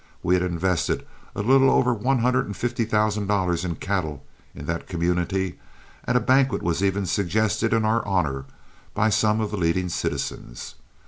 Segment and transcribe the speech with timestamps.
[0.23, 1.05] We had invested
[1.35, 5.59] a little over one hundred and fifty thousand dollars in cattle in that community,
[6.05, 8.45] and a banquet was even suggested in our honor
[8.95, 10.73] by some of the leading citizens.